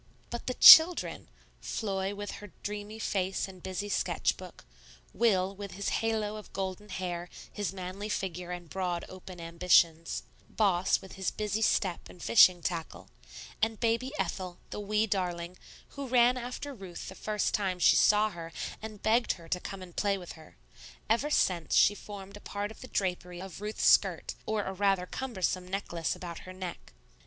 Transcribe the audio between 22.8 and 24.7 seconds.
the drapery of Ruth's skirt or